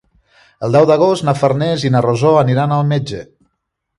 El 0.67 0.75
deu 0.77 0.87
d'agost 0.91 1.25
na 1.27 1.35
Farners 1.41 1.85
i 1.89 1.93
na 1.97 2.03
Rosó 2.07 2.33
iran 2.57 2.75
al 2.79 2.91
metge. 2.95 3.23